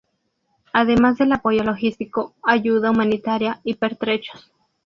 Además 0.73 1.19
del 1.19 1.31
apoyo 1.31 1.63
logístico, 1.63 2.33
ayuda 2.41 2.89
humanitaria 2.89 3.61
y 3.63 3.75
pertrechos. 3.75 4.51